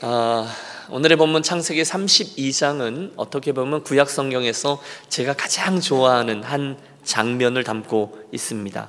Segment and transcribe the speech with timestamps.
[0.00, 0.46] 아,
[0.90, 8.88] 오늘의 본문 창세기 32장은 어떻게 보면 구약 성경에서 제가 가장 좋아하는 한 장면을 담고 있습니다.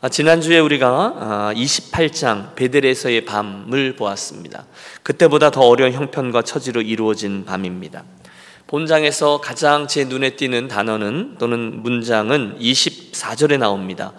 [0.00, 4.64] 아, 지난주에 우리가 아, 28장 베델에서의 밤을 보았습니다.
[5.02, 8.04] 그때보다 더 어려운 형편과 처지로 이루어진 밤입니다.
[8.66, 14.14] 본장에서 가장 제 눈에 띄는 단어는 또는 문장은 24절에 나옵니다.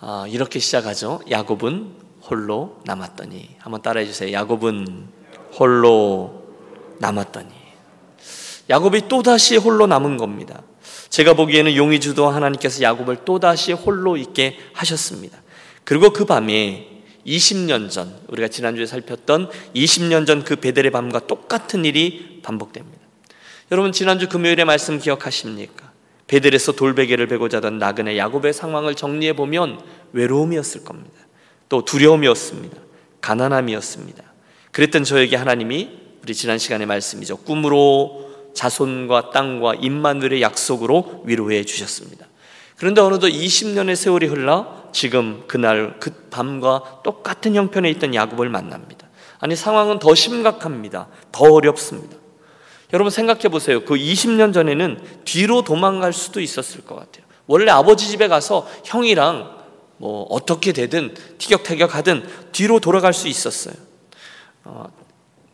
[0.00, 1.20] 아, 이렇게 시작하죠.
[1.30, 4.32] 야곱은 홀로 남았더니 한번 따라해 주세요.
[4.32, 5.17] 야곱은
[5.58, 6.44] 홀로
[6.98, 7.48] 남았더니
[8.70, 10.62] 야곱이 또 다시 홀로 남은 겁니다.
[11.08, 15.38] 제가 보기에는 용의 주도 하나님께서 야곱을 또 다시 홀로 있게 하셨습니다.
[15.84, 16.86] 그리고 그 밤에
[17.26, 22.98] 20년 전 우리가 지난주에 살폈던 20년 전 그 베델의 밤과 똑같은 일이 반복됩니다.
[23.70, 25.92] 여러분 지난주 금요일의 말씀 기억하십니까?
[26.26, 29.80] 베델에서 돌베개를 베고 자던 나그네 야곱의 상황을 정리해 보면
[30.12, 31.16] 외로움이었을 겁니다.
[31.68, 32.76] 또 두려움이었습니다.
[33.20, 34.27] 가난함이었습니다.
[34.72, 35.90] 그랬던 저에게 하나님이
[36.22, 37.38] 우리 지난 시간의 말씀이죠.
[37.38, 42.26] 꿈으로 자손과 땅과 임마누엘의 약속으로 위로해 주셨습니다.
[42.76, 49.08] 그런데 어느덧 20년의 세월이 흘러 지금 그날 그 밤과 똑같은 형편에 있던 야곱을 만납니다.
[49.40, 51.08] 아니 상황은 더 심각합니다.
[51.32, 52.16] 더 어렵습니다.
[52.92, 53.84] 여러분 생각해 보세요.
[53.84, 57.24] 그 20년 전에는 뒤로 도망갈 수도 있었을 것 같아요.
[57.46, 59.56] 원래 아버지 집에 가서 형이랑
[59.98, 63.74] 뭐 어떻게 되든 티격태격하든 뒤로 돌아갈 수 있었어요.
[64.68, 64.84] 어,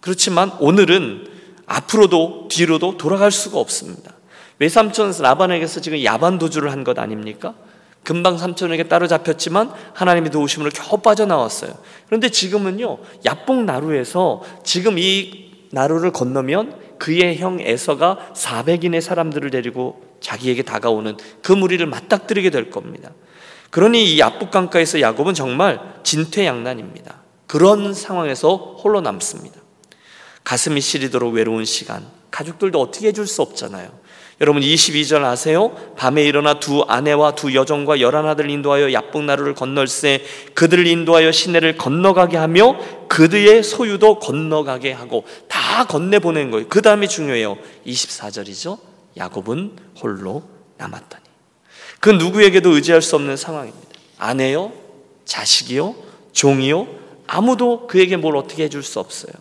[0.01, 1.29] 그렇지만 오늘은
[1.67, 4.13] 앞으로도 뒤로도 돌아갈 수가 없습니다.
[4.59, 7.55] 외삼촌 라반에게서 지금 야반 도주를 한 것 아닙니까?
[8.03, 11.73] 금방 삼촌에게 따로잡혔지만 하나님의 도우심으로 겨우 빠져나왔어요.
[12.07, 20.63] 그런데 지금은요, 야뽕 나루에서 지금 이 나루를 건너면 그의 형 에서가 400인의 사람들을 데리고 자기에게
[20.63, 23.11] 다가오는 그 무리를 맞닥뜨리게 될 겁니다.
[23.71, 27.24] 그러니 이 야복강가에서 야곱은 정말 진퇴양난입니다.
[27.55, 29.61] 그런 상황에서 홀로 남습니다.
[30.43, 33.97] 가슴이 시리도록 외로운 시간, 가족들도 어떻게 해줄 수 없잖아요.
[34.41, 35.73] 여러분 22절 아세요?
[35.97, 42.39] 밤에 일어나 두 아내와 두 여종과 열한 아들 인도하여 야복나루를 건널세 그들을 인도하여 시내를 건너가게
[42.39, 42.77] 하며
[43.07, 46.67] 그들의 소유도 건너가게 하고 다 건네보낸 거예요.
[46.69, 47.57] 그 다음이 중요해요.
[47.87, 48.81] 24절이죠.
[49.17, 50.43] 야곱은 홀로
[50.79, 51.23] 남았더니
[52.01, 53.91] 그 누구에게도 의지할 수 없는 상황입니다.
[54.19, 54.73] 아내요,
[55.25, 55.95] 자식이요,
[56.33, 59.33] 종이요, 아무도 그에게 뭘 어떻게 해줄 수 없어요.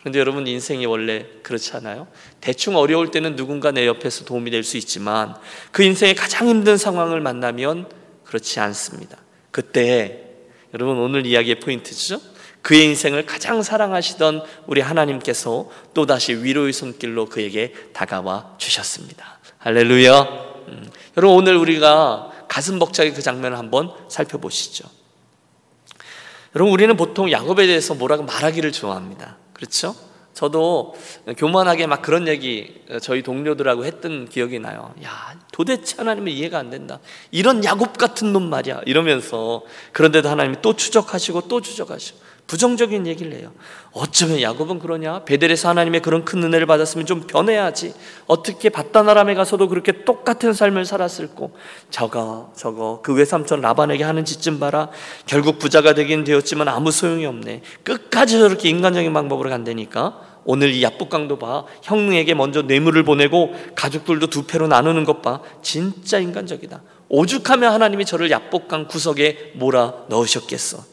[0.00, 2.08] 그런데 여러분 인생이 원래 그렇지 않아요?
[2.40, 5.36] 대충 어려울 때는 누군가 내 옆에서 도움이 될 수 있지만
[5.70, 7.88] 그 인생의 가장 힘든 상황을 만나면
[8.24, 9.18] 그렇지 않습니다.
[9.52, 10.24] 그때
[10.74, 12.20] 여러분 오늘 이야기의 포인트죠.
[12.62, 19.40] 그의 인생을 가장 사랑하시던 우리 하나님께서 또다시 위로의 손길로 그에게 다가와 주셨습니다.
[19.58, 20.20] 할렐루야.
[20.68, 20.90] 음.
[21.16, 24.88] 여러분 오늘 우리가 가슴 벅차게 그 장면을 한번 살펴보시죠.
[26.54, 29.36] 여러분 우리는 보통 야곱에 대해서 뭐라고 말하기를 좋아합니다.
[29.54, 29.94] 그렇죠?
[30.34, 30.94] 저도
[31.36, 34.94] 교만하게 막 그런 얘기 저희 동료들하고 했던 기억이 나요.
[35.04, 37.00] 야, 도대체 하나님은 이해가 안 된다.
[37.30, 38.82] 이런 야곱 같은 놈 말이야.
[38.86, 39.62] 이러면서
[39.92, 43.50] 그런데도 하나님이 또 추적하시고 또 추적하시고 부정적인 얘기를 해요.
[43.92, 45.24] 어쩌면 야곱은 그러냐?
[45.24, 47.94] 베델에서 하나님의 그런 큰 은혜를 받았으면 좀 변해야지.
[48.26, 51.52] 어떻게 바다나람에 가서도 그렇게 똑같은 삶을 살았을고
[51.90, 54.90] 저거 저거 그 외삼촌 라반에게 하는 짓좀 봐라.
[55.26, 57.62] 결국 부자가 되긴 되었지만 아무 소용이 없네.
[57.84, 60.20] 끝까지 저렇게 인간적인 방법으로 간다니까.
[60.44, 61.64] 오늘 이 야복강도 봐.
[61.82, 65.40] 형에게 먼저 뇌물을 보내고 가족들도 두 패로 나누는 것 봐.
[65.62, 66.82] 진짜 인간적이다.
[67.08, 70.91] 오죽하면 하나님이 저를 야복강 구석에 몰아 넣으셨겠어.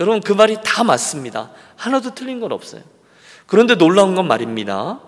[0.00, 1.52] 여러분 그 말이 다 맞습니다.
[1.76, 2.82] 하나도 틀린 건 없어요.
[3.46, 5.00] 그런데 놀라운 건 말입니다.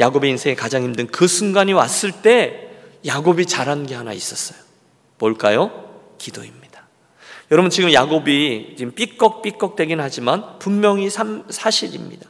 [0.00, 2.70] 야곱의 인생에 가장 힘든 그 순간이 왔을 때
[3.04, 4.58] 야곱이 잘한 게 하나 있었어요.
[5.18, 6.14] 뭘까요?
[6.18, 6.88] 기도입니다.
[7.50, 12.26] 여러분 지금 야곱이 지금 삐걱삐걱 되긴 하지만 분명히 삼, 사실입니다.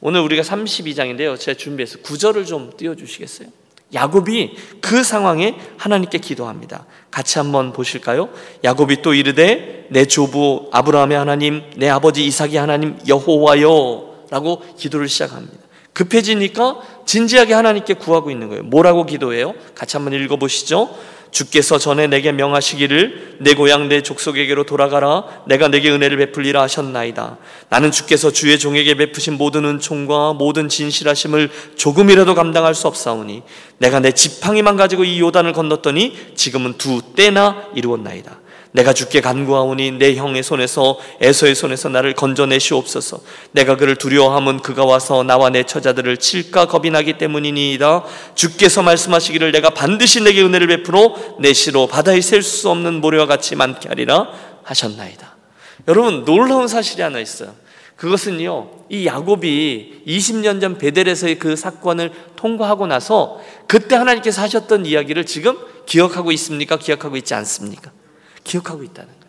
[0.00, 1.38] 오늘 우리가 32장인데요.
[1.38, 3.48] 제가 준비해서 구절을 좀 띄워 주시겠어요?
[3.92, 6.86] 야곱이 그 상황에 하나님께 기도합니다.
[7.10, 8.28] 같이 한번 보실까요?
[8.62, 15.58] 야곱이 또 이르되 내 조부 아브라함의 하나님, 내 아버지 이삭의 하나님 여호와여라고 기도를 시작합니다.
[15.92, 18.62] 급해지니까 진지하게 하나님께 구하고 있는 거예요.
[18.62, 19.54] 뭐라고 기도해요?
[19.74, 20.88] 같이 한번 읽어 보시죠.
[21.30, 25.24] 주께서 전에 내게 명하시기를 내 고향 내 족속에게로 돌아가라.
[25.46, 27.38] 내가 내게 은혜를 베풀리라 하셨나이다.
[27.68, 33.42] 나는 주께서 주의 종에게 베푸신 모든 은총과 모든 진실하심을 조금이라도 감당할 수 없사오니
[33.78, 38.40] 내가 내 지팡이만 가지고 이 요단을 건넜더니 지금은 두 때나 이루었나이다
[38.72, 43.20] 내가 주께 간구하오니 내 형의 손에서 에서의 손에서 나를 건져내시옵소서.
[43.52, 48.04] 내가 그를 두려워함은 그가 와서 나와 내 처자들을 칠까 겁이 나기 때문이니이다.
[48.34, 53.54] 주께서 말씀하시기를 내가 반드시 내게 은혜를 베풀어 내 시로 바다에 셀 수 없는 모래와 같이
[53.54, 54.28] 많게 하리라
[54.62, 55.36] 하셨나이다.
[55.88, 57.54] 여러분 놀라운 사실이 하나 있어요.
[57.96, 65.58] 그것은요, 이 야곱이 20년 전 베델에서의 그 사건을 통과하고 나서 그때 하나님께서 하셨던 이야기를 지금
[65.84, 66.78] 기억하고 있습니까?
[66.78, 67.90] 기억하고 있지 않습니까?
[68.50, 69.20] 기억하고 있다는 거예요.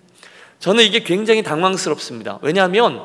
[0.59, 2.39] 저는 이게 굉장히 당황스럽습니다.
[2.41, 3.01] 왜냐하면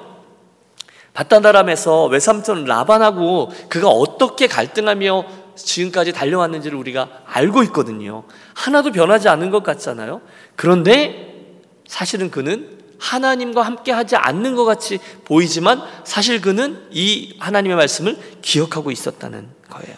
[1.13, 5.25] 바다나람에서 외삼촌 라반하고 그가 어떻게 갈등하며
[5.57, 8.25] 지금까지 달려왔는지를 우리가 알고 있거든요.
[8.55, 10.21] 하나도 변하지 않은 것 같잖아요.
[10.55, 11.55] 그런데
[11.87, 18.91] 사실은 그는 하나님과 함께 하지 않는 것 같이 보이지만 사실 그는 이 하나님의 말씀을 기억하고
[18.91, 19.97] 있었다는 거예요.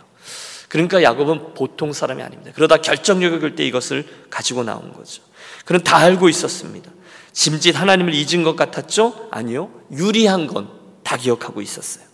[0.69, 2.53] 그러니까 야곱은 보통 사람이 아닙니다.
[2.55, 5.23] 그러다 결정력을 걸때 이것을 가지고 나온 거죠.
[5.69, 6.91] 그는 다 알고 있었습니다.
[7.33, 9.29] 짐짓 하나님을 잊은 것 같았죠?
[9.31, 9.71] 아니요.
[9.93, 10.79] 유리한 건
[11.09, 12.05] 다 기억하고 있었어요.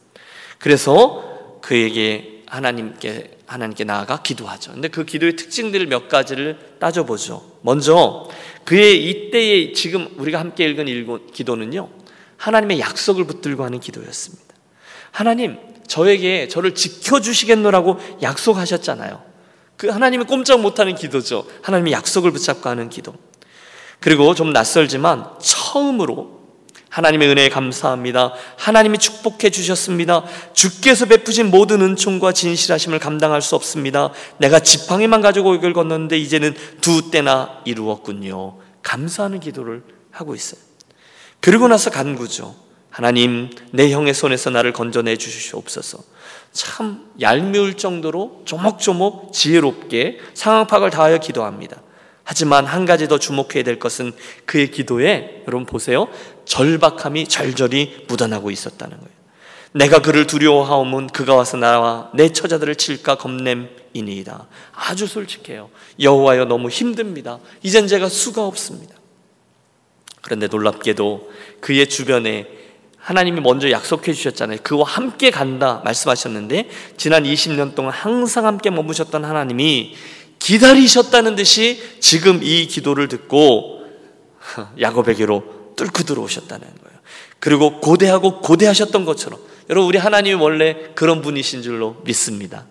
[0.58, 4.70] 그래서 그에게 하나님께 하나님께 나아가 기도하죠.
[4.70, 7.58] 근데 그 기도의 특징들을 몇 가지를 따져보죠.
[7.62, 8.30] 먼저
[8.64, 11.88] 그의 이때의 지금 우리가 함께 읽은 기도는요.
[12.36, 14.44] 하나님의 약속을 붙들고 하는 기도였습니다.
[15.10, 15.58] 하나님,
[15.88, 19.22] 저에게 저를 지켜주시겠노라고 약속하셨잖아요.
[19.76, 21.46] 그 하나님이 꼼짝 못하는 기도죠.
[21.62, 23.12] 하나님의 약속을 붙잡고 하는 기도.
[24.04, 26.42] 그리고 좀 낯설지만 처음으로
[26.90, 28.34] 하나님의 은혜에 감사합니다.
[28.58, 30.24] 하나님이 축복해 주셨습니다.
[30.52, 34.10] 주께서 베푸신 모든 은총과 진실하심을 감당할 수 없습니다.
[34.36, 38.58] 내가 지팡이만 가지고 이걸 건넜는데 이제는 두 때나 이루었군요.
[38.82, 40.60] 감사하는 기도를 하고 있어요.
[41.40, 42.54] 그리고 나서 간구죠.
[42.90, 45.98] 하나님, 내 형의 손에서 나를 건져내 주시옵소서.
[46.52, 51.80] 참 얄미울 정도로 조목조목 지혜롭게 상황 파악을 다하여 기도합니다.
[52.24, 54.12] 하지만 한 가지 더 주목해야 될 것은
[54.46, 56.08] 그의 기도에 여러분 보세요.
[56.46, 59.14] 절박함이 절절히 묻어나고 있었다는 거예요.
[59.72, 64.46] 내가 그를 두려워하오면 그가 와서 나와 내 처자들을 칠까 겁냄이니이다.
[64.72, 65.68] 아주 솔직해요.
[66.00, 67.40] 여호와여 너무 힘듭니다.
[67.62, 68.94] 이젠 제가 수가 없습니다.
[70.22, 71.30] 그런데 놀랍게도
[71.60, 72.46] 그의 주변에
[73.04, 74.60] 하나님이 먼저 약속해 주셨잖아요.
[74.62, 79.94] 그와 함께 간다 말씀하셨는데 지난 20년 동안 항상 함께 머무셨던 하나님이
[80.44, 83.80] 기다리셨다는 듯이 지금 이 기도를 듣고
[84.78, 85.42] 야곱에게로
[85.74, 86.98] 뚫고 들어오셨다는 거예요.
[87.40, 92.66] 그리고 고대하고 고대하셨던 것처럼 여러분 우리 하나님이 원래 그런 분이신 줄로 믿습니다.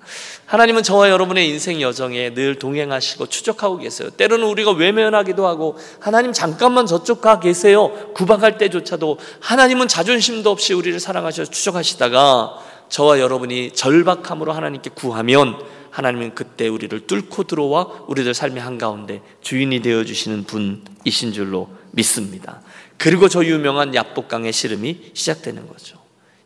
[0.46, 4.12] 하나님은 저와 여러분의 인생 여정에 늘 동행하시고 추적하고 계세요.
[4.12, 7.92] 때로는 우리가 외면하기도 하고 하나님 잠깐만 저쪽 가 계세요.
[8.14, 12.54] 구박할 때조차도 하나님은 자존심도 없이 우리를 사랑하셔 추적하시다가
[12.90, 15.58] 저와 여러분이 절박함으로 하나님께 구하면
[15.94, 22.62] 하나님은 그때 우리를 뚫고 들어와 우리들 삶의 한가운데 주인이 되어 주시는 분이신 줄로 믿습니다.
[22.98, 26.00] 그리고 저 유명한 야복강의 씨름이 시작되는 거죠.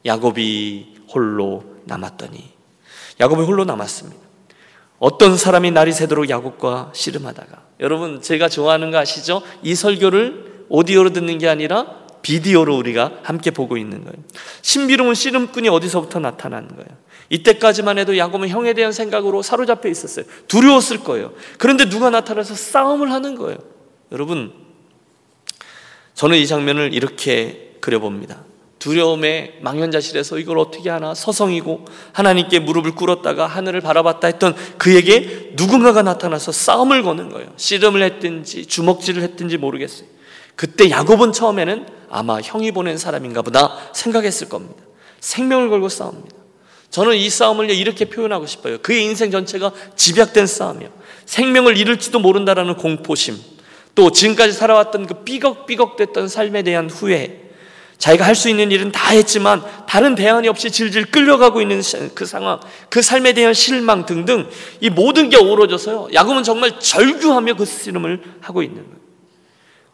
[0.06, 2.44] 야곱이 홀로 남았더니
[3.22, 4.22] 야곱이 홀로 남았습니다.
[5.00, 9.42] 어떤 사람이 날이 새도록 야곱과 씨름하다가 여러분 제가 좋아하는 거 아시죠?
[9.64, 14.18] 이 설교를 오디오로 듣는 게 아니라 비디오로 우리가 함께 보고 있는 거예요.
[14.62, 17.07] 신비로운 씨름꾼이 어디서부터 나타나는 거예요.
[17.30, 20.26] 이때까지만 해도 야곱은 형에 대한 생각으로 사로잡혀 있었어요.
[20.48, 21.34] 두려웠을 거예요.
[21.58, 23.58] 그런데 누가 나타나서 싸움을 하는 거예요.
[24.12, 24.54] 여러분,
[26.14, 28.44] 저는 이 장면을 이렇게 그려봅니다.
[28.80, 36.52] 두려움에 망연자실해서 이걸 어떻게 하나 서성이고 하나님께 무릎을 꿇었다가 하늘을 바라봤다 했던 그에게 누군가가 나타나서
[36.52, 37.52] 싸움을 거는 거예요.
[37.58, 40.08] 씨름을 했든지 주먹질을 했든지 모르겠어요.
[40.56, 44.84] 그때 야곱은 처음에는 아마 형이 보낸 사람인가 보다 생각했을 겁니다.
[45.20, 46.37] 생명을 걸고 싸웁니다.
[46.90, 48.78] 저는 이 싸움을 이렇게 표현하고 싶어요.
[48.80, 50.90] 그의 인생 전체가 집약된 싸움이요.
[51.26, 53.38] 생명을 잃을지도 모른다라는 공포심,
[53.96, 57.48] 또 지금까지 살아왔던 그 삐걱삐걱됐던 삶에 대한 후회,
[57.98, 61.82] 자기가 할 수 있는 일은 다 했지만 다른 대안이 없이 질질 끌려가고 있는
[62.14, 64.48] 그 상황, 그 삶에 대한 실망 등등
[64.82, 66.10] 이 모든 게 어우러져서요.
[66.14, 68.98] 야곱은 정말 절규하며 그 씨름을 하고 있는 거예요.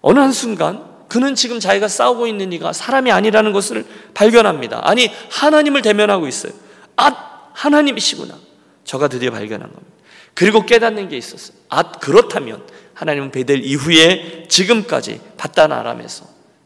[0.02, 4.82] 어느 한순간 그는 지금 자기가 싸우고 있는 이가 사람이 아니라는 것을 발견합니다.
[4.84, 6.52] 아니, 하나님을 대면하고 있어요.
[6.98, 8.38] 아, 하나님이시구나.
[8.84, 9.94] 저가 드디어 발견한 겁니다.
[10.34, 11.58] 그리고 깨닫는 게 있었어요.
[11.70, 16.26] 아, 그렇다면 하나님은 베델 이후에 지금까지 바단 아람에서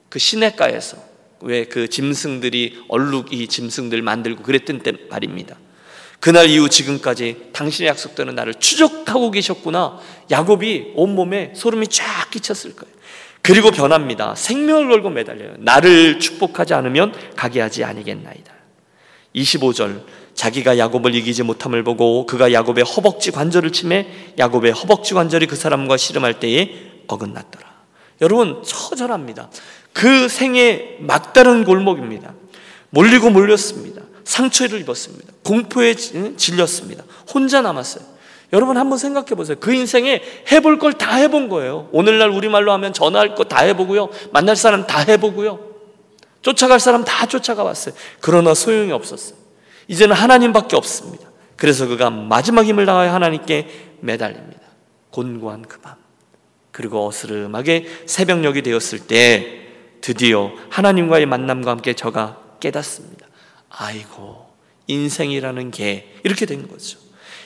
[0.10, 0.98] 그 시내가에서
[1.42, 5.56] 왜 그 짐승들이 얼룩 이 짐승들 만들고 그랬던 때 말입니다.
[6.20, 10.00] 그날 이후 지금까지 당신의 약속되는 나를 추적하고 계셨구나.
[10.32, 12.96] 야곱이 온몸에 소름이 쫙 끼쳤을 거예요.
[13.44, 14.34] 그리고 변합니다.
[14.36, 15.56] 생명을 걸고 매달려요.
[15.60, 18.57] 나를 축복하지 않으면 가게 하지 아니겠나이다.
[19.38, 20.02] 25절
[20.34, 25.98] 자기가 야곱을 이기지 못함을 보고 그가 야곱의 허벅지 관절을 치매 야곱의 허벅지 관절이 그 사람과
[25.98, 26.72] 씨름할 때에
[27.08, 27.66] 어긋났더라.
[28.22, 29.50] 여러분 처절합니다.
[29.94, 32.34] 그 생의 막다른 골목입니다.
[32.92, 34.02] 몰리고 몰렸습니다.
[34.24, 35.34] 상처를 입었습니다.
[35.44, 37.04] 공포에 질렸습니다.
[37.34, 38.04] 혼자 남았어요.
[38.54, 39.58] 여러분 한번 생각해 보세요.
[39.60, 41.90] 그 인생에 해볼 걸 다 해본 거예요.
[41.92, 44.10] 오늘날 우리말로 하면 전화할 거 다 해보고요.
[44.32, 45.67] 만날 사람 다 해보고요.
[46.42, 47.96] 쫓아갈 사람 다 쫓아가 왔어요.
[48.20, 49.38] 그러나 소용이 없었어요.
[49.88, 51.30] 이제는 하나님밖에 없습니다.
[51.56, 54.62] 그래서 그가 마지막 힘을 다하여 하나님께 매달립니다.
[55.12, 55.96] 곤고한 그 밤.
[56.72, 59.62] 그리고 어스름하게 새벽녘이 되었을 때
[60.02, 63.26] 드디어 하나님과의 만남과 함께 저가 깨닫습니다.
[63.70, 64.46] 아이고,
[64.86, 67.00] 인생이라는 게 이렇게 된 거죠.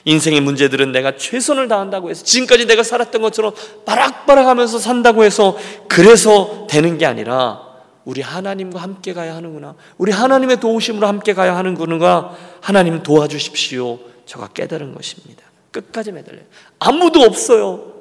[0.03, 3.53] 인생의 문제들은 내가 최선을 다한다고 해서 지금까지 내가 살았던 것처럼
[3.85, 5.57] 바락바락 하면서 산다고 해서
[5.87, 7.70] 그래서 되는 게 아니라
[8.05, 9.75] 우리 하나님과 함께 가야 하는구나.
[9.97, 12.35] 우리 하나님의 도우심으로 함께 가야 하는구나.
[12.61, 13.99] 하나님 도와주십시오.
[14.25, 15.43] 저가 깨달은 것입니다.
[15.71, 16.45] 끝까지 매달려요.
[16.79, 17.91] 아무도 없어요.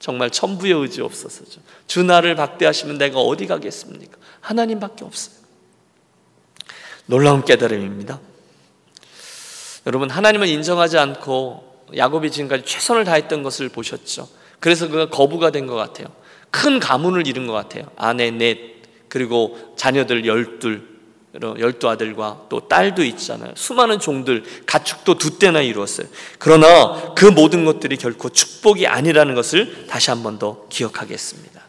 [0.00, 1.60] 정말 천부의 의지 없어서죠.
[1.86, 4.16] 주 나를 박대하시면 내가 어디 가겠습니까?
[4.40, 5.34] 하나님밖에 없어요.
[7.06, 8.20] 놀라운 깨달음입니다.
[9.86, 14.28] 여러분 하나님을 인정하지 않고 야곱이 지금까지 최선을 다했던 것을 보셨죠.
[14.60, 16.08] 그래서 그가 거부가 된 것 같아요.
[16.50, 17.84] 큰 가문을 잃은 것 같아요.
[17.96, 18.77] 아내 넷
[19.08, 20.98] 그리고 자녀들 열둘
[21.42, 23.52] 열두 아들과 또 딸도 있잖아요.
[23.54, 26.06] 수많은 종들, 가축도 두 때나 이루었어요.
[26.38, 31.60] 그러나 그 모든 것들이 결코 축복이 아니라는 것을 다시 한 번 더 기억하겠습니다.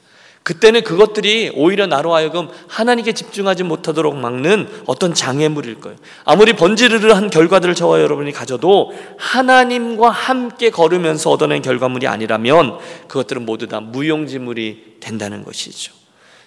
[0.44, 5.98] 그때는 그것들이 오히려 나로 하여금 하나님께 집중하지 못하도록 막는 어떤 장애물일 거예요.
[6.24, 13.80] 아무리 번지르르한 결과들을 저와 여러분이 가져도 하나님과 함께 걸으면서 얻어낸 결과물이 아니라면 그것들은 모두 다
[13.82, 15.99] 무용지물이 된다는 것이죠.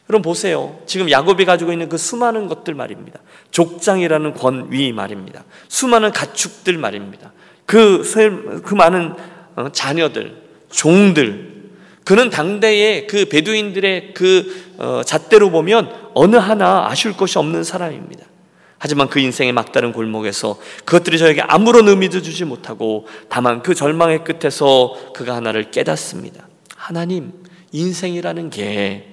[0.09, 0.78] 여러분 보세요.
[0.87, 3.21] 지금 야곱이 가지고 있는 그 수많은 것들 말입니다.
[3.50, 5.44] 족장이라는 권위 말입니다.
[5.68, 7.32] 수많은 가축들 말입니다.
[7.66, 8.02] 그,
[8.64, 9.14] 그 많은
[9.54, 11.52] 어, 자녀들, 종들,
[12.04, 18.26] 그는 당대의 그 베두인들의 그 어, 잣대로 보면 어느 하나 아쉬울 것이 없는 사람입니다.
[18.78, 25.12] 하지만 그 인생의 막다른 골목에서 그것들이 저에게 아무런 의미도 주지 못하고 다만 그 절망의 끝에서
[25.14, 26.49] 그가 하나를 깨닫습니다.
[26.75, 27.32] 하나님,
[27.71, 29.12] 인생이라는 게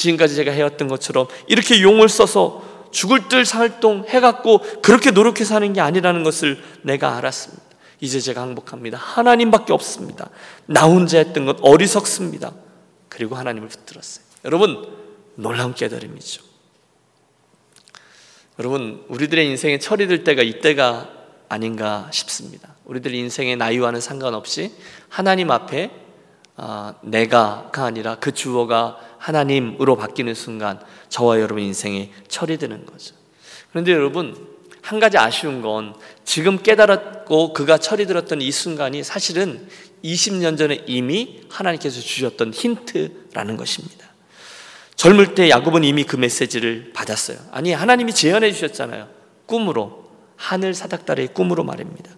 [0.00, 5.80] 지금까지 제가 해왔던 것처럼 이렇게 용을 써서 죽을 듯 살동 해갖고 그렇게 노력해서 하는 게
[5.80, 7.62] 아니라는 것을 내가 알았습니다.
[8.00, 8.96] 이제 제가 행복합니다.
[8.96, 10.30] 하나님밖에 없습니다.
[10.66, 12.52] 나 혼자 했던 것 어리석습니다.
[13.10, 14.24] 그리고 하나님을 붙들었어요.
[14.46, 14.88] 여러분,
[15.34, 16.42] 놀라운 깨달음이죠.
[18.58, 21.10] 여러분, 우리들의 인생에 철이 들 때가 이때가
[21.50, 22.74] 아닌가 싶습니다.
[22.86, 24.72] 우리들 인생의 나이와는 상관없이
[25.08, 25.90] 하나님 앞에
[26.56, 33.14] 아, 내가가 아니라 그 주어가 하나님으로 바뀌는 순간 저와 여러분 인생에 철이 드는 거죠.
[33.70, 34.34] 그런데 여러분
[34.82, 39.68] 한 가지 아쉬운 건 지금 깨달았고 그가 철이 들었던 이 순간이 사실은
[40.02, 44.08] 20년 전에 이미 하나님께서 주셨던 힌트라는 것입니다.
[44.96, 47.38] 젊을 때 야곱은 이미 그 메시지를 받았어요.
[47.52, 49.08] 아니 하나님이 제안해 주셨잖아요.
[49.46, 52.10] 꿈으로 하늘 사닥다리의 꿈으로 말입니다.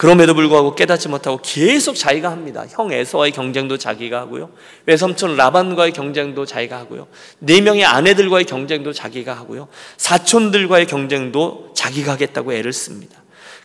[0.00, 2.64] 그럼에도 불구하고 깨닫지 못하고 계속 자기가 합니다.
[2.70, 4.48] 형 에서와의 경쟁도 자기가 하고요.
[4.86, 7.06] 외삼촌 라반과의 경쟁도 자기가 하고요.
[7.38, 9.68] 네 명의 아내들과의 경쟁도 자기가 하고요.
[9.98, 13.22] 사촌들과의 경쟁도 자기가 하겠다고 애를 씁니다.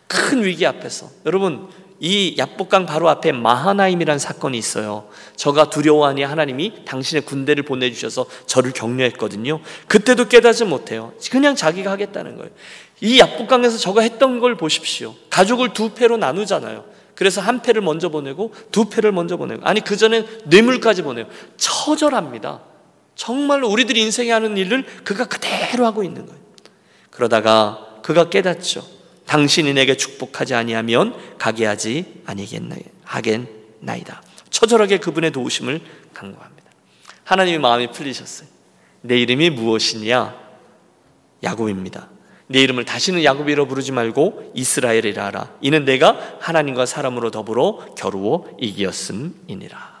[0.08, 1.68] 큰 위기 앞에서 여러분
[2.00, 5.08] 이 야복강 바로 앞에 마하나임이라는 사건이 있어요.
[5.36, 9.60] 저가 두려워하니 하나님이 당신의 군대를 보내주셔서 저를 격려했거든요.
[9.88, 11.14] 그때도 깨닫지 못해요.
[11.30, 12.50] 그냥 자기가 하겠다는 거예요.
[13.00, 15.14] 이 약복강에서 저가 했던 걸 보십시오.
[15.30, 16.84] 가족을 두 패로 나누잖아요.
[17.14, 21.26] 그래서 한 패를 먼저 보내고 두 패를 먼저 보내고 아니 그 전에 뇌물까지 보내요.
[21.56, 22.60] 처절합니다.
[23.14, 26.40] 정말로 우리들이 인생에 하는 일을 그가 그대로 하고 있는 거예요.
[27.10, 28.86] 그러다가 그가 깨닫죠.
[29.26, 34.22] 당신이 내게 축복하지 아니하면 가게 하지 아니겠나 하겠나이다.
[34.50, 35.80] 처절하게 그분의 도우심을
[36.14, 36.70] 간구합니다.
[37.24, 38.48] 하나님의 마음이 풀리셨어요.
[39.00, 40.34] 내 이름이 무엇이냐?
[41.42, 42.08] 야곱입니다.
[42.48, 45.50] 내 이름을 다시는 야곱이라 부르지 말고 이스라엘이라 하라.
[45.60, 49.96] 이는 내가 하나님과 사람으로 더불어 겨루어 이기었음이니라.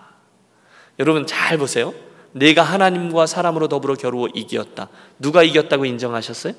[0.98, 1.92] 여러분 잘 보세요.
[2.32, 4.88] 내가 하나님과 사람으로 더불어 겨루어 이기었다.
[5.18, 6.52] 누가 이겼다고 인정하셨어요?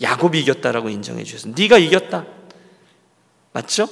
[0.00, 1.54] 야곱이 이겼다라고 인정해 주셨어요.
[1.56, 2.24] 네가 이겼다.
[3.52, 3.88] 맞죠?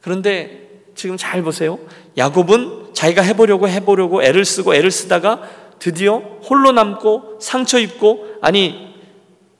[0.00, 1.78] 그런데 지금 잘 보세요.
[2.18, 5.42] 야곱은 자기가 해보려고 해보려고 애를 쓰고 애를 쓰다가
[5.78, 6.18] 드디어
[6.48, 8.93] 홀로 남고 상처 입고 아니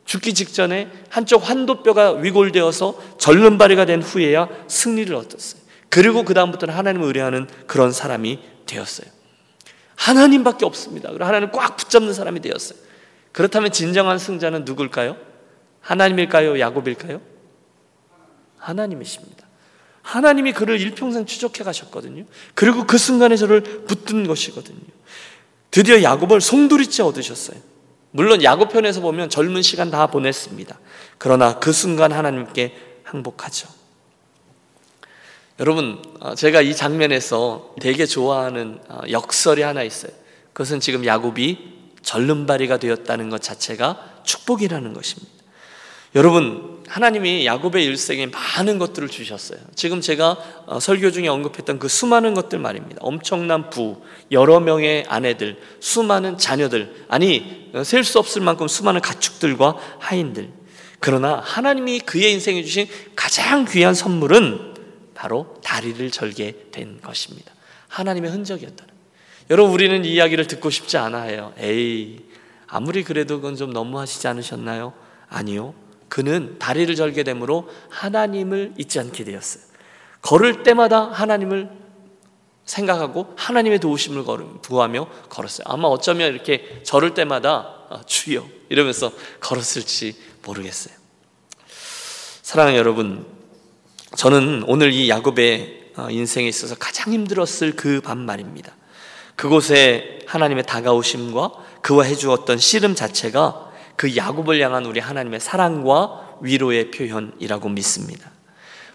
[0.05, 5.63] 죽기 직전에 한쪽 환도뼈가 위골되어서 절름발이가 된 후에야 승리를 얻었어요.
[5.89, 9.07] 그리고 그 다음부터는 하나님을 의뢰하는 그런 사람이 되었어요.
[9.97, 11.09] 하나님밖에 없습니다.
[11.11, 12.79] 그리고 하나님 꽉 붙잡는 사람이 되었어요.
[13.33, 15.17] 그렇다면 진정한 승자는 누굴까요?
[15.81, 16.59] 하나님일까요?
[16.59, 17.21] 야곱일까요?
[18.59, 19.45] 하나님이십니다.
[20.03, 22.25] 하나님이 그를 일평생 추적해 가셨거든요.
[22.55, 24.81] 그리고 그 순간에 저를 붙든 것이거든요.
[25.71, 27.59] 드디어 야곱을 송두리째 얻으셨어요.
[28.16, 30.78] 물론 야곱 편에서 보면 젊은 시간 다 보냈습니다.
[31.18, 33.66] 그러나 그 순간 하나님께 항복하죠.
[35.59, 40.12] 여러분, 어, 제가 이 장면에서 되게 좋아하는 어, 역설이 하나 있어요.
[40.52, 41.59] 그것은 지금 야곱이
[42.02, 45.33] 절름발이가 되었다는 것 자체가 축복이라는 것입니다.
[46.14, 49.59] 여러분, 하나님이 야곱의 일생에 많은 것들을 주셨어요.
[49.75, 50.37] 지금 제가
[50.67, 52.99] 어, 설교 중에 언급했던 그 수많은 것들 말입니다.
[53.00, 60.50] 엄청난 부, 여러 명의 아내들, 수많은 자녀들, 아니, 어, 셀수 없을 만큼 수많은 가축들과 하인들.
[61.00, 64.75] 그러나 하나님이 그의 인생에 주신 가장 귀한 선물은
[65.14, 67.53] 바로 다리를 절게 된 것입니다.
[67.88, 68.95] 하나님의 흔적이었다는.
[69.50, 71.53] 여러분, 우리는 이 이야기를 듣고 싶지 않아요.
[71.59, 72.21] 에이,
[72.67, 74.95] 아무리 그래도 그건 좀 너무하시지 않으셨나요?
[75.29, 75.75] 아니요.
[76.14, 79.64] 그는 다리를 절게 되므로 하나님을 잊지 않게 되었어요.
[80.23, 81.68] 걸을 때마다 하나님을
[82.64, 84.23] 생각하고 하나님의 도우심을
[84.62, 85.64] 구하며 걸었어요.
[85.66, 90.94] 아마 어쩌면 이렇게 절을 때마다 아, 주여 이러면서 걸었을지 모르겠어요.
[92.42, 93.26] 사랑하는 여러분,
[94.16, 98.73] 저는 오늘 이 야곱의 어, 인생에 있어서 가장 힘들었을 그 밤 말입니다.
[99.35, 101.50] 그곳에 하나님의 다가오심과
[101.83, 103.63] 그와 해주었던 씨름 자체가
[103.97, 108.31] 그 야곱을 향한 우리 하나님의 사랑과 위로의 표현이라고 믿습니다.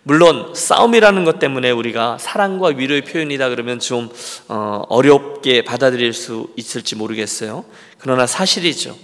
[0.04, 4.10] 물론 싸움이라는 것 때문에 우리가 사랑과 위로의 표현이다 그러면 좀
[4.48, 7.66] 어, 어렵게 받아들일 수 있을지 모르겠어요.
[7.98, 8.98] 그러나 사실이죠.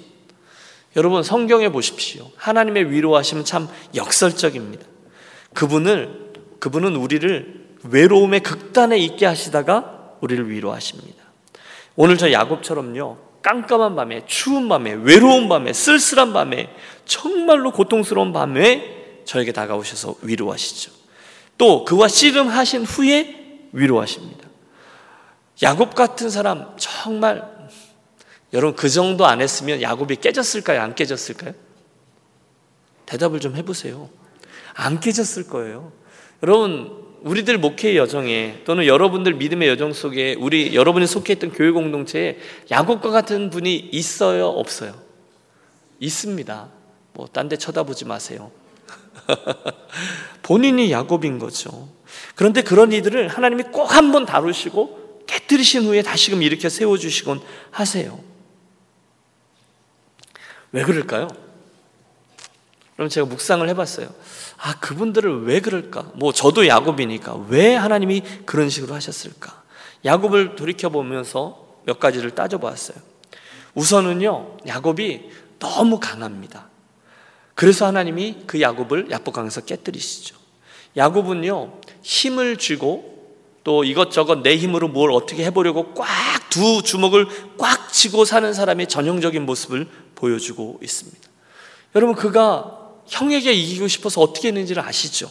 [0.95, 2.31] 여러분 성경에 보십시오.
[2.37, 4.85] 하나님의 위로하심은 참 역설적입니다.
[5.53, 11.23] 그분을 그분은 우리를 외로움의 극단에 있게 하시다가 우리를 위로하십니다.
[11.95, 13.17] 오늘 저 야곱처럼요.
[13.45, 16.67] 깜깜한 밤에, 추운 밤에, 외로운 밤에, 쓸쓸한 밤에,
[17.05, 20.91] 정말로 고통스러운 밤에 저에게 다가오셔서 위로하시죠.
[21.59, 24.49] 또 그와 씨름하신 후에 위로하십니다.
[25.61, 27.47] 야곱 같은 사람 정말
[28.51, 30.81] 여러분 그 정도 안 했으면 야곱이 깨졌을까요?
[30.81, 31.53] 안 깨졌을까요?
[33.05, 34.09] 대답을 좀 해보세요.
[34.73, 35.91] 안 깨졌을 거예요.
[36.41, 42.37] 여러분 우리들 목회 여정에 또는 여러분들 믿음의 여정 속에 우리 여러분이 속해 있던 교회 공동체에
[42.69, 44.93] 야곱과 같은 분이 있어요, 없어요?
[45.99, 46.69] 있습니다.
[47.13, 48.51] 뭐 딴 데 쳐다보지 마세요.
[50.43, 51.89] 본인이 야곱인 거죠.
[52.35, 58.19] 그런데 그런 이들을 하나님이 꼭 한 번 다루시고 깨뜨리신 후에 다시금 일으켜 세워 주시곤 하세요.
[60.71, 61.27] 왜 그럴까요?
[62.95, 64.13] 그럼 제가 묵상을 해 봤어요.
[64.65, 66.13] 아, 그분들을 왜 그럴까?
[66.15, 69.61] 뭐, 저도 야곱이니까 왜 하나님이 그런 식으로 하셨을까?
[70.03, 72.97] 야곱을 돌이켜보면서 몇 가지를 따져보았어요.
[73.75, 76.69] 우선은요, 야곱이 너무 강합니다.
[77.53, 80.35] 그래서 하나님이 그 야곱을 야복강에서 깨뜨리시죠.
[80.97, 83.13] 야곱은요, 힘을 쥐고
[83.63, 86.07] 또 이것저것 내 힘으로 뭘 어떻게 해보려고 꽉
[86.55, 91.29] 두 주먹을 꽉 쥐고 사는 사람의 전형적인 모습을 보여주고 있습니다.
[91.95, 95.29] 여러분, 그가 형에게 이기고 싶어서 어떻게 했는지를 아시죠?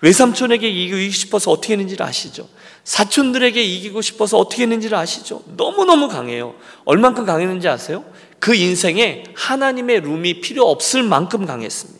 [0.00, 2.48] 외삼촌에게 이기고 싶어서 어떻게 했는지를 아시죠?
[2.84, 5.42] 사촌들에게 이기고 싶어서 어떻게 했는지를 아시죠?
[5.56, 6.54] 너무너무 강해요.
[6.84, 8.04] 얼만큼 강했는지 아세요?
[8.38, 11.98] 그 인생에 하나님의 룸이 필요 없을 만큼 강했습니다.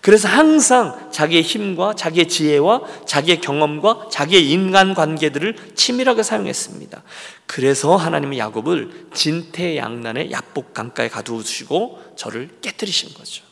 [0.00, 7.02] 그래서 항상 자기의 힘과 자기의 지혜와 자기의 경험과 자기의 인간 관계들을 치밀하게 사용했습니다.
[7.46, 13.47] 그래서 하나님은 야곱을 진태양난의 야복 강가에 가두시고 저를 깨뜨리신 거죠.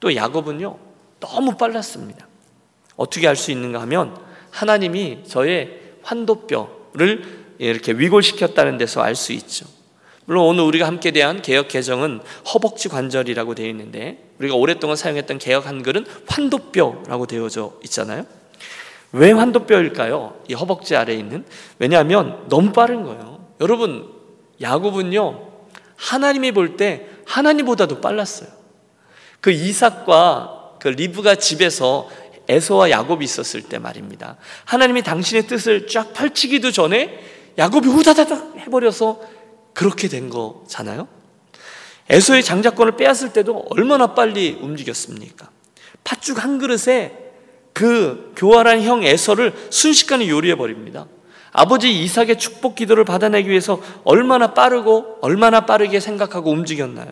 [0.00, 0.78] 또 야곱은요,
[1.20, 2.26] 너무 빨랐습니다.
[2.96, 4.16] 어떻게 알 수 있는가 하면
[4.50, 9.66] 하나님이 저의 환도뼈를 이렇게 위골시켰다는 데서 알 수 있죠.
[10.24, 12.20] 물론 오늘 우리가 함께 대한 개혁 개정은
[12.52, 18.26] 허벅지 관절이라고 되어 있는데 우리가 오랫동안 사용했던 개혁 한글은 환도뼈라고 되어져 있잖아요.
[19.12, 20.40] 왜 환도뼈일까요?
[20.48, 21.44] 이 허벅지 아래에 있는
[21.78, 23.46] 왜냐하면 너무 빠른 거예요.
[23.60, 24.10] 여러분
[24.60, 25.46] 야곱은요
[25.96, 28.48] 하나님이 볼 때 하나님보다도 빨랐어요.
[29.46, 32.10] 그 이삭과 그 리브가 집에서
[32.48, 34.38] 에서와 야곱이 있었을 때 말입니다.
[34.64, 37.16] 하나님이 당신의 뜻을 쫙 펼치기도 전에
[37.56, 39.20] 야곱이 후다다닥 해버려서
[39.72, 41.06] 그렇게 된 거잖아요.
[42.10, 45.48] 에서의 장자권을 빼앗을 때도 얼마나 빨리 움직였습니까?
[46.02, 47.16] 팥죽 한 그릇에
[47.72, 51.06] 그 교활한 형 에서를 순식간에 요리해 버립니다.
[51.58, 57.08] 아버지 이삭의 축복 기도를 받아내기 위해서 얼마나 빠르고 얼마나 빠르게 생각하고 움직였나요?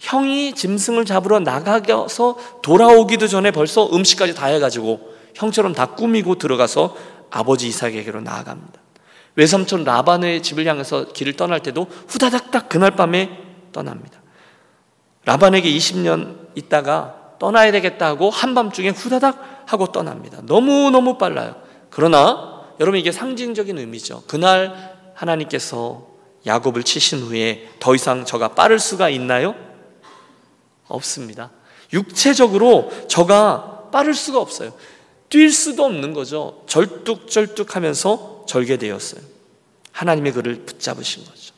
[0.00, 6.96] 형이 짐승을 잡으러 나가서 돌아오기도 전에 벌써 음식까지 다 해가지고 형처럼 다 꾸미고 들어가서
[7.30, 8.80] 아버지 이삭에게로 나아갑니다.
[9.36, 13.30] 외삼촌 라반의 집을 향해서 길을 떠날 때도 후다닥닥 그날 밤에
[13.70, 14.20] 떠납니다.
[15.24, 20.40] 라반에게 20년 있다가 떠나야 되겠다 하고 한밤중에 후다닥 하고 떠납니다.
[20.42, 21.54] 너무너무 빨라요.
[21.90, 24.24] 그러나 여러분 이게 상징적인 의미죠.
[24.26, 26.06] 그날 하나님께서
[26.46, 29.54] 야곱을 치신 후에 더 이상 저가 빠를 수가 있나요?
[30.88, 31.50] 없습니다.
[31.92, 34.74] 육체적으로 저가 빠를 수가 없어요.
[35.30, 36.64] 뛸 수도 없는 거죠.
[36.66, 39.22] 절뚝절뚝 하면서 절게 되었어요.
[39.92, 41.54] 하나님의 그를 붙잡으신 거죠.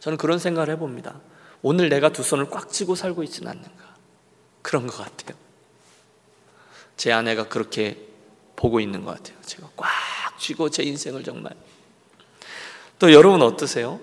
[0.00, 1.20] 저는 그런 생각을 해봅니다.
[1.62, 3.94] 오늘 내가 두 손을 꽉 쥐고 살고 있지는 않는가.
[4.62, 5.36] 그런 것 같아요.
[6.96, 8.13] 제 아내가 그렇게
[8.56, 9.36] 보고 있는 것 같아요.
[9.44, 9.88] 제가 꽉
[10.38, 11.54] 쥐고 제 인생을 정말.
[12.98, 14.00] 또 여러분 어떠세요?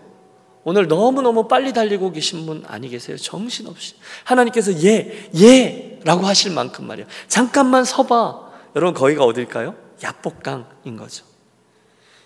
[0.63, 3.17] 오늘 너무너무 빨리 달리고 계신 분 아니 계세요?
[3.17, 3.95] 정신없이.
[4.23, 5.99] 하나님께서 예, 예!
[6.03, 7.07] 라고 하실 만큼 말이에요.
[7.27, 8.51] 잠깐만 서봐.
[8.75, 9.75] 여러분, 거기가 어딜까요?
[10.03, 11.25] 야복강인 거죠.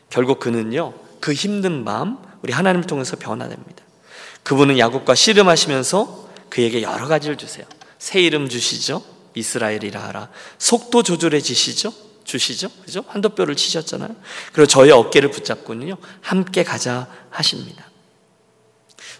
[0.09, 3.83] 결국 그는요, 그 힘든 마음, 우리 하나님을 통해서 변화됩니다.
[4.43, 7.65] 그분은 야곱과 씨름하시면서 그에게 여러 가지를 주세요.
[7.97, 9.01] 새 이름 주시죠.
[9.33, 10.29] 이스라엘이라 하라.
[10.57, 11.91] 속도 조절해 주시죠.
[12.25, 12.69] 주시죠.
[12.83, 13.05] 그죠?
[13.07, 14.15] 한도뼈를 치셨잖아요.
[14.51, 17.89] 그리고 저의 어깨를 붙잡고는요, 함께 가자 하십니다.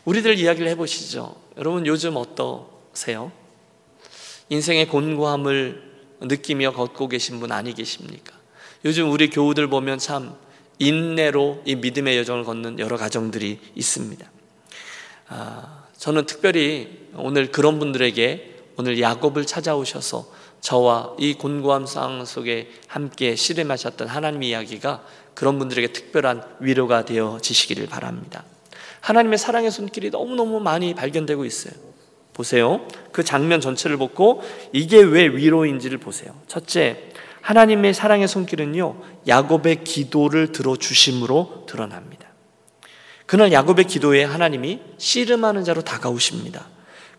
[0.04, 1.36] 우리들 이야기를 해 보시죠.
[1.58, 3.32] 여러분 요즘 어떠세요?
[4.50, 8.34] 인생의 곤고함을 느끼며 걷고 계신 분 아니 계십니까?
[8.84, 10.36] 요즘 우리 교우들 보면 참
[10.78, 14.30] 인내로 이 믿음의 여정을 걷는 여러 가정들이 있습니다.
[15.28, 20.30] 아, 저는 특별히 오늘 그런 분들에게 오늘 야곱을 찾아오셔서
[20.62, 28.44] 저와 이 곤고함 상황 속에 함께 씨름하셨던 하나님 이야기가 그런 분들에게 특별한 위로가 되어지시기를 바랍니다.
[29.02, 31.74] 하나님의 사랑의 손길이 너무너무 많이 발견되고 있어요.
[32.34, 32.88] 보세요.
[33.12, 34.42] 그 장면 전체를 보고
[34.74, 36.34] 이게 왜 위로인지를 보세요.
[36.48, 37.12] 첫째,
[37.42, 38.96] 하나님의 사랑의 손길은요,
[39.28, 42.28] 야곱의 기도를 들어주심으로 드러납니다.
[43.26, 46.68] 그날 야곱의 기도에 하나님이 씨름하는 자로 다가오십니다.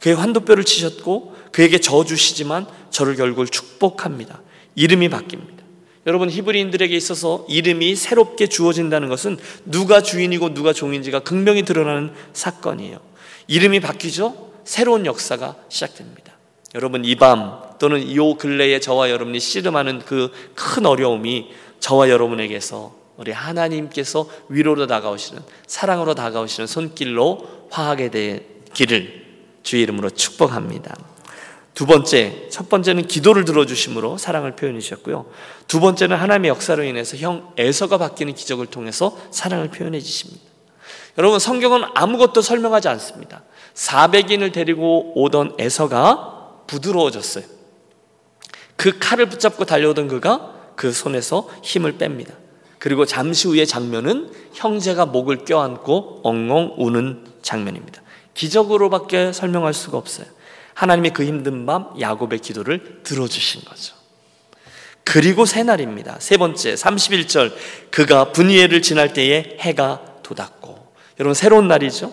[0.00, 4.42] 그의 환도뼈를 치셨고 그에게 저 주시지만 저를 결국 축복합니다.
[4.74, 5.56] 이름이 바뀝니다.
[6.06, 13.00] 여러분 히브리인들에게 있어서 이름이 새롭게 주어진다는 것은 누가 주인이고 누가 종인지가 극명히 드러나는 사건이에요.
[13.48, 14.52] 이름이 바뀌죠?
[14.64, 16.34] 새로운 역사가 시작됩니다.
[16.74, 23.32] 여러분 이 밤 또는 이 근래에 저와 여러분이 씨름하는 그 큰 어려움이 저와 여러분에게서 우리
[23.32, 29.25] 하나님께서 위로로 다가오시는 사랑으로 다가오시는 손길로 화하게 되기를
[29.66, 30.96] 주의 이름으로 축복합니다.
[31.74, 35.26] 두 번째, 첫 번째는 기도를 들어주심으로 사랑을 표현해 주셨고요.
[35.66, 40.40] 두 번째는 하나님의 역사로 인해서 형 에서가 바뀌는 기적을 통해서 사랑을 표현해 주십니다.
[41.18, 43.42] 여러분, 성경은 아무것도 설명하지 않습니다.
[43.74, 47.44] 400인을 데리고 오던 에서가 부드러워졌어요.
[48.76, 52.34] 그 칼을 붙잡고 달려오던 그가 그 손에서 힘을 뺍니다.
[52.78, 58.05] 그리고 잠시 후의 장면은 형제가 목을 껴안고 엉엉 우는 장면입니다.
[58.36, 60.26] 기적으로밖에 설명할 수가 없어요.
[60.74, 63.96] 하나님의 그 힘든 밤 야곱의 기도를 들어주신 거죠.
[65.04, 66.16] 그리고 새 날입니다.
[66.20, 67.52] 세 번째 31절
[67.90, 72.12] 그가 분이엘을 지날 때에 해가 돋았고 여러분 새로운 날이죠.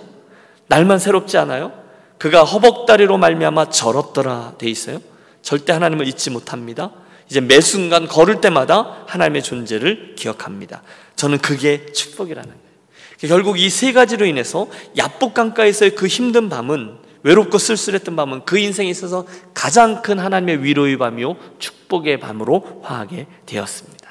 [0.67, 1.73] 날만 새롭지 않아요?
[2.17, 5.01] 그가 허벅다리로 말미암아 절었더라 돼 있어요.
[5.41, 6.91] 절대 하나님을 잊지 못합니다.
[7.29, 10.83] 이제 매 순간 걸을 때마다 하나님의 존재를 기억합니다.
[11.17, 12.72] 저는 그게 축복이라는 거예요.
[13.19, 18.89] 결국 이 세 가지로 인해서 야복 강가에서의 그 힘든 밤은 외롭고 쓸쓸했던 밤은 그 인생에
[18.89, 24.03] 있어서 가장 큰 하나님의 위로의 밤이요 축복의 밤으로 화하게 되었습니다.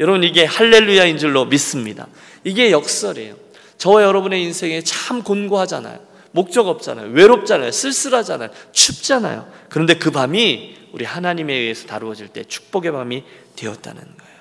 [0.00, 2.06] 여러분 이게 할렐루야인 줄로 믿습니다.
[2.44, 3.34] 이게 역설이에요.
[3.78, 5.98] 저와 여러분의 인생에 참 곤고하잖아요.
[6.30, 7.10] 목적 없잖아요.
[7.10, 7.72] 외롭잖아요.
[7.72, 8.50] 쓸쓸하잖아요.
[8.72, 9.50] 춥잖아요.
[9.68, 13.24] 그런데 그 밤이 우리 하나님에 의해서 다루어질 때 축복의 밤이
[13.56, 14.32] 되었다는 거예요.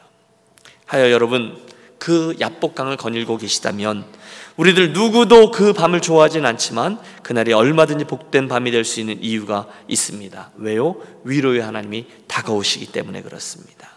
[0.86, 1.58] 하여 여러분
[2.02, 4.06] 그 야복강을 거닐고 계시다면
[4.58, 10.50] 우리들 누구도 그 밤을 좋아하진 않지만 그날이 얼마든지 복된 밤이 될 수 있는 이유가 있습니다.
[10.56, 10.96] 왜요?
[11.26, 13.88] 위로의 하나님이 다가오시기 때문에 그렇습니다.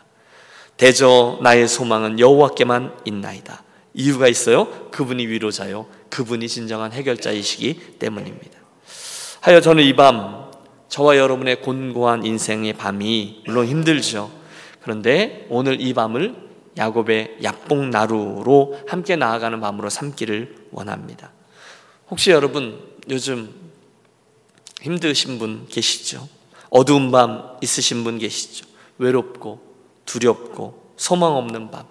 [0.77, 3.63] 대저 나의 소망은 여호와께만 있나이다.
[3.95, 4.69] 이유가 있어요.
[4.91, 5.87] 그분이 위로자요.
[6.11, 8.59] 그분이 진정한 해결자이시기 때문입니다.
[9.41, 10.51] 하여 저는 이 밤
[10.91, 14.31] 저와 여러분의 곤고한 인생의 밤이 물론 힘들죠.
[14.83, 16.44] 그런데 오늘 이 밤을
[16.77, 21.31] 야곱의 약봉 나루로 함께 나아가는 마음으로 삼기를 원합니다.
[22.11, 23.53] 혹시 여러분 요즘
[24.83, 26.29] 힘드신 분 계시죠?
[26.71, 28.67] 어두운 밤 있으신 분 계시죠?
[28.99, 29.61] 외롭고
[30.05, 31.85] 두렵고 소망 없는 밤.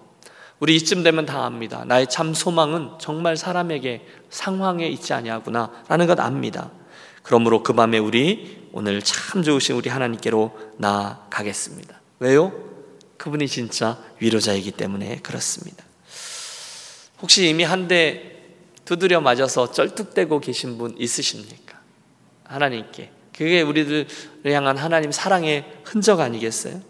[0.59, 1.83] 우리 이쯤 되면 다 압니다.
[1.85, 6.71] 나의 참 소망은 정말 사람에게 상황에 있지 아니하구나라는 것 압니다.
[7.21, 11.99] 그러므로 그 밤에 우리 오늘 참 좋으신 우리 하나님께로 나아가겠습니다.
[12.19, 12.72] 왜요?
[13.17, 15.83] 그분이 진짜 위로자이기 때문에 그렇습니다.
[17.21, 18.33] 혹시 이미 한 대
[18.85, 21.79] 두드려 맞아서 쩔뚝대고 계신 분 있으십니까?
[22.43, 23.11] 하나님께.
[23.35, 24.07] 그게 우리들을
[24.47, 26.81] 향한 하나님 사랑의 흔적 아니겠어요?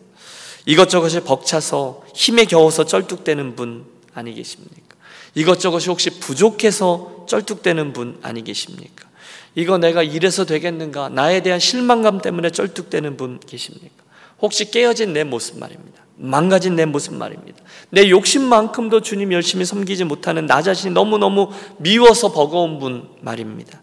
[0.65, 4.97] 이것저것이 벅차서 힘에 겨워서 쩔뚝대는 분 아니 계십니까?
[5.35, 9.07] 이것저것이 혹시 부족해서 쩔뚝대는 분 아니 계십니까?
[9.55, 11.09] 이거 내가 이래서 되겠는가?
[11.09, 14.02] 나에 대한 실망감 때문에 쩔뚝대는 분 계십니까?
[14.43, 16.03] 혹시 깨어진 내 모습 말입니다.
[16.17, 17.63] 망가진 내 모습 말입니다.
[17.89, 23.81] 내 욕심만큼도 주님 열심히 섬기지 못하는 나 자신이 너무너무 미워서 버거운 분 말입니다.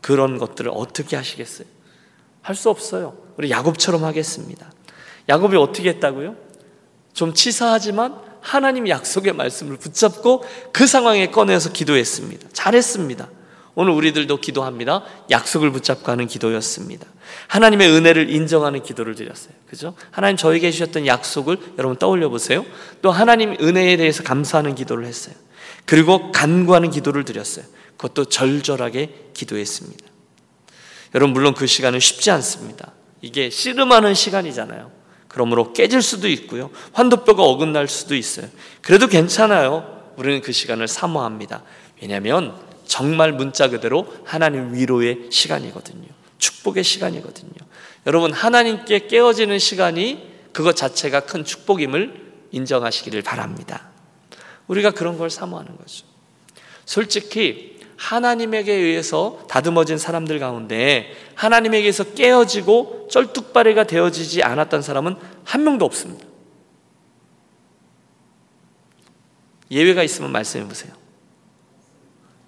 [0.00, 1.66] 그런 것들을 어떻게 하시겠어요?
[2.42, 3.16] 할 수 없어요.
[3.38, 4.70] 우리 야곱처럼 하겠습니다.
[5.28, 6.36] 야곱이 어떻게 했다고요?
[7.14, 12.48] 좀 치사하지만 하나님 약속의 말씀을 붙잡고 그 상황에 꺼내서 기도했습니다.
[12.52, 13.28] 잘했습니다.
[13.74, 15.02] 오늘 우리들도 기도합니다.
[15.30, 17.06] 약속을 붙잡고 하는 기도였습니다.
[17.48, 19.54] 하나님의 은혜를 인정하는 기도를 드렸어요.
[19.68, 19.94] 그죠?
[20.10, 22.66] 하나님 저에게 주셨던 약속을 여러분 떠올려 보세요.
[23.00, 25.34] 또 하나님 은혜에 대해서 감사하는 기도를 했어요.
[25.86, 27.64] 그리고 간구하는 기도를 드렸어요.
[27.96, 30.06] 그것도 절절하게 기도했습니다.
[31.14, 32.92] 여러분 물론 그 시간은 쉽지 않습니다.
[33.20, 34.90] 이게 씨름하는 시간이잖아요.
[35.28, 36.70] 그러므로 깨질 수도 있고요.
[36.92, 38.46] 환도뼈가 어긋날 수도 있어요.
[38.82, 40.12] 그래도 괜찮아요.
[40.16, 41.62] 우리는 그 시간을 사모합니다.
[42.02, 42.54] 왜냐하면
[42.86, 46.06] 정말 문자 그대로 하나님 위로의 시간이거든요.
[46.38, 47.52] 축복의 시간이거든요.
[48.06, 53.88] 여러분 하나님께 깨어지는 시간이 그것 자체가 큰 축복임을 인정하시기를 바랍니다.
[54.66, 56.06] 우리가 그런 걸 사모하는 거죠.
[56.84, 66.26] 솔직히 하나님에게 의해서 다듬어진 사람들 가운데 하나님에게서 깨어지고 쩔뚝바레가 되어지지 않았던 사람은 한 명도 없습니다.
[69.70, 71.01] 예외가 있으면 말씀해 보세요.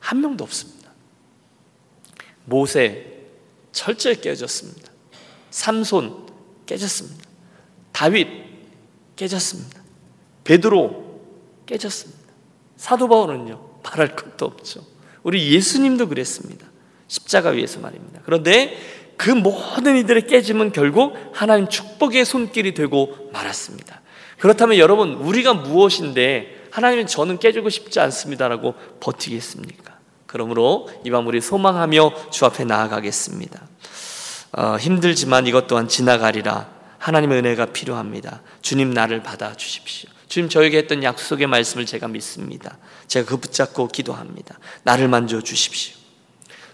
[0.05, 0.91] 한 명도 없습니다.
[2.45, 3.07] 모세
[3.73, 4.93] 철저히 깨졌습니다.
[5.51, 6.27] 삼손
[6.67, 7.25] 깨졌습니다.
[7.91, 8.29] 다윗
[9.17, 9.83] 깨졌습니다.
[10.45, 11.21] 베드로
[11.65, 12.23] 깨졌습니다.
[12.77, 14.85] 사도 바울은요 말할 것도 없죠.
[15.23, 16.67] 우리 예수님도 그랬습니다.
[17.09, 18.21] 십자가 위에서 말입니다.
[18.27, 18.77] 그런데
[19.17, 24.03] 그 모든 이들의 깨짐은 결국 하나님 축복의 손길이 되고 말았습니다.
[24.39, 29.94] 그렇다면 여러분, 우리가 무엇인데 하나님은 저는 깨지고 싶지 않습니다라고 버티겠습니까?
[30.35, 33.69] 그러므로 이밤 우리 소망하며 주 앞에 나아가겠습니다.
[34.51, 36.69] 어, 힘들지만 이것 또한 지나가리라.
[36.99, 38.43] 하나님의 은혜가 필요합니다.
[38.61, 40.11] 주님 나를 받아 주십시오.
[40.27, 42.79] 주님 저에게 했던 약속의 말씀을 제가 믿습니다.
[43.07, 44.59] 제가 그 붙잡고 기도합니다.
[44.83, 45.95] 나를 만져 주십시오.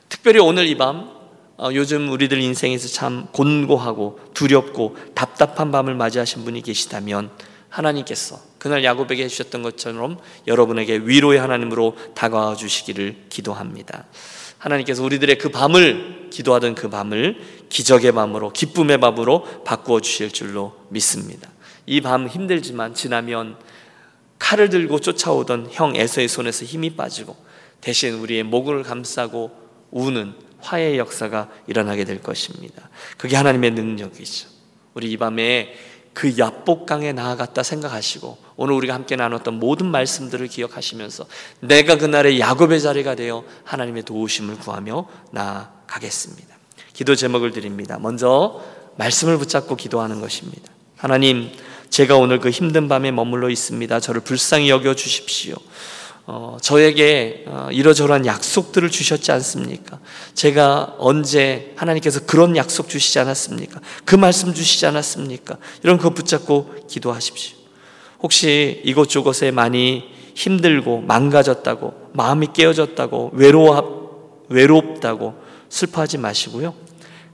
[0.08, 1.10] 특별히 오늘 이밤
[1.58, 7.30] 어, 요즘 우리들 인생에서 참 곤고하고 두렵고 답답한 밤을 맞이하신 분이 계시다면
[7.68, 14.04] 하나님께서 그날 야곱에게 해주셨던 것처럼 여러분에게 위로의 하나님으로 다가와 주시기를 기도합니다.
[14.58, 21.50] 하나님께서 우리들의 그 밤을 기도하던 그 밤을 기적의 밤으로 기쁨의 밤으로 바꾸어 주실 줄로 믿습니다.
[21.86, 23.56] 이 밤 힘들지만 지나면
[24.38, 27.36] 칼을 들고 쫓아오던 형 에서의 손에서 힘이 빠지고
[27.80, 29.50] 대신 우리의 목을 감싸고
[29.90, 32.90] 우는 화해의 역사가 일어나게 될 것입니다.
[33.16, 34.48] 그게 하나님의 능력이죠.
[34.92, 35.74] 우리 이 밤에
[36.12, 41.24] 그 야복강에 나아갔다 생각하시고 오늘 우리가 함께 나눴던 모든 말씀들을 기억하시면서
[41.60, 46.56] 내가 그날의 야곱의 자리가 되어 하나님의 도우심을 구하며 나아가겠습니다.
[46.92, 47.98] 기도 제목을 드립니다.
[47.98, 48.62] 먼저
[48.96, 50.70] 말씀을 붙잡고 기도하는 것입니다.
[50.96, 51.50] 하나님,
[51.88, 54.00] 제가 오늘 그 힘든 밤에 머물러 있습니다.
[54.00, 55.56] 저를 불쌍히 여겨 주십시오.
[56.26, 59.98] 어, 저에게 어, 이러저러한 약속들을 주셨지 않습니까?
[60.34, 63.80] 제가 언제 하나님께서 그런 약속 주시지 않았습니까?
[64.04, 65.56] 그 말씀 주시지 않았습니까?
[65.82, 67.58] 이런 거 붙잡고 기도하십시오.
[68.22, 70.04] 혹시 이곳저곳에 많이
[70.34, 74.00] 힘들고 망가졌다고 마음이 깨어졌다고 외로워
[74.48, 75.34] 외롭다고
[75.68, 76.74] 슬퍼하지 마시고요.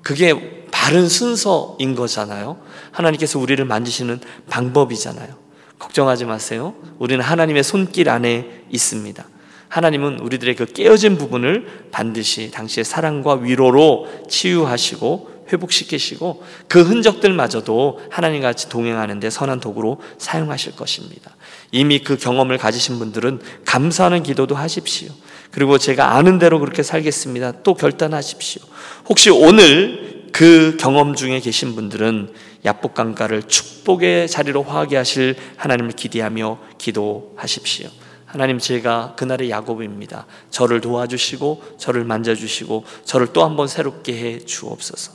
[0.03, 2.59] 그게 바른 순서인 거잖아요.
[2.93, 5.35] 하나님께서 우리를 만지시는 방법이잖아요.
[5.79, 6.75] 걱정하지 마세요.
[6.99, 9.25] 우리는 하나님의 손길 안에 있습니다.
[9.69, 18.69] 하나님은 우리들의 그 깨어진 부분을 반드시 당시의 사랑과 위로로 치유하시고 회복시키시고 그 흔적들마저도 하나님 같이
[18.69, 21.37] 동행하는데 선한 도구로 사용하실 것입니다.
[21.71, 25.11] 이미 그 경험을 가지신 분들은 감사하는 기도도 하십시오.
[25.51, 27.63] 그리고 제가 아는 대로 그렇게 살겠습니다.
[27.63, 28.63] 또 결단하십시오.
[29.09, 32.33] 혹시 오늘 그 경험 중에 계신 분들은
[32.65, 37.89] 약복강가를 축복의 자리로 화하게 하실 하나님을 기대하며 기도하십시오.
[38.27, 40.27] 하나님 제가 그날의 야곱입니다.
[40.51, 45.13] 저를 도와주시고 저를 만져주시고 저를 또 한 번 새롭게 해 주옵소서.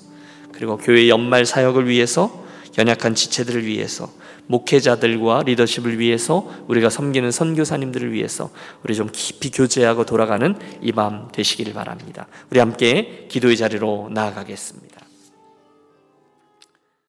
[0.54, 2.44] 그리고 교회 연말 사역을 위해서
[2.78, 4.10] 연약한 지체들을 위해서
[4.48, 8.50] 목회자들과 리더십을 위해서 우리가 섬기는 선교사님들을 위해서
[8.84, 12.28] 우리 좀 깊이 교제하고 돌아가는 이 밤 되시기를 바랍니다.
[12.50, 15.00] 우리 함께 기도의 자리로 나아가겠습니다.